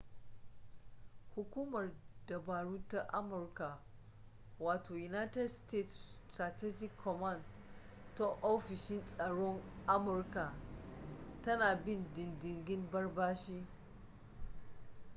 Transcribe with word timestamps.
hukumar 1.35 1.91
dabaru 2.27 2.81
ta 2.87 2.99
amurka 3.13 3.79
wato 4.59 4.93
united 4.95 5.47
states 5.49 6.21
strategic 6.31 6.97
command 7.03 7.43
ta 8.15 8.23
ofishin 8.41 9.03
tsaron 9.05 9.61
amurka 9.87 10.53
tana 11.41 11.75
bin 11.75 12.13
diddigin 12.13 12.89
ɓarɓashi 12.91 13.65